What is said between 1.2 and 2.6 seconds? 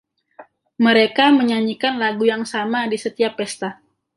menyanyikan lagu yang